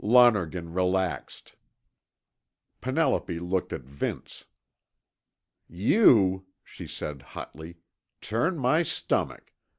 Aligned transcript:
Lonergan 0.03 0.73
relaxed. 0.73 1.53
Penelope 2.81 3.39
looked 3.39 3.71
at 3.71 3.83
Vince. 3.83 4.45
"You," 5.67 6.47
she 6.63 6.87
said 6.87 7.21
hotly, 7.21 7.75
"turn 8.19 8.57
my 8.57 8.81
stomach! 8.81 9.53